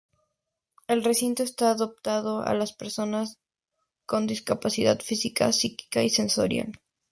[0.87, 3.37] El recinto está adaptado a las personas
[4.07, 6.71] con discapacidad física, psíquica y sensorial.